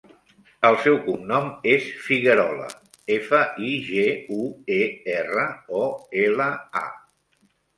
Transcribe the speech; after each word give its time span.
El 0.69 0.77
seu 0.85 0.95
cognom 1.07 1.51
és 1.73 1.89
Figuerola: 2.05 2.71
efa, 3.17 3.43
i, 3.73 3.75
ge, 3.91 4.07
u, 4.39 4.49
e, 4.77 4.81
erra, 5.21 5.47
o, 5.85 5.87
ela, 6.25 6.49
a. 6.87 6.87